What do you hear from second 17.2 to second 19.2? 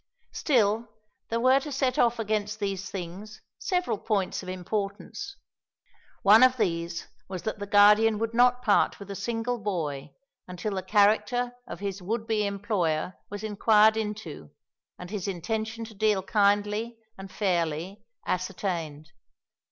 fairly ascertained.